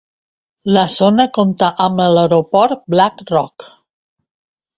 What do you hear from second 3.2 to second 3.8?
Rock.